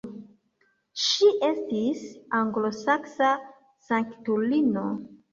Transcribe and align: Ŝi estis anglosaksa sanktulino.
Ŝi 1.01 1.27
estis 1.47 1.99
anglosaksa 2.37 3.29
sanktulino. 3.89 4.87